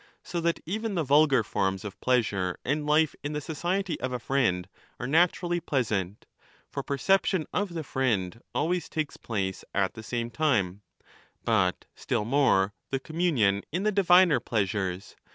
^ 0.01 0.03
So 0.23 0.41
that 0.41 0.59
even 0.65 0.95
the 0.95 1.03
vulgar 1.03 1.43
forms 1.43 1.85
of 1.85 2.01
pleasure 2.01 2.57
and 2.65 2.87
life 2.87 3.13
in 3.23 3.33
the 3.33 3.39
society 3.39 3.99
of 4.01 4.11
a 4.11 4.17
friend 4.17 4.67
are 4.99 5.05
naturally 5.05 5.59
pleasant 5.59 6.25
(for 6.67 6.81
perception 6.81 7.45
of 7.53 7.75
the 7.75 7.83
friend 7.83 8.41
always 8.55 8.89
takes 8.89 9.15
place 9.15 9.63
at 9.75 9.93
the 9.93 10.01
same 10.01 10.31
time), 10.31 10.81
but 11.45 11.85
still 11.93 12.25
more 12.25 12.73
the 12.89 12.99
communion 12.99 13.61
in 13.71 13.83
the 13.83 13.91
diviner 13.91 14.39
pleasures. 14.39 15.15